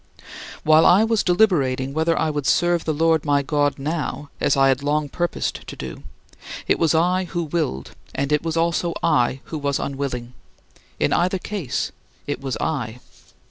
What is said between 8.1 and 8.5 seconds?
and it